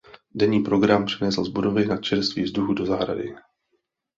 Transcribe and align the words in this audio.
Denní 0.35 0.59
program 0.63 1.05
přenesl 1.05 1.43
z 1.45 1.49
budovy 1.49 1.85
na 1.85 1.97
čerstvý 1.97 2.43
vzduch 2.43 2.75
do 2.77 2.85
zahrady. 2.85 3.35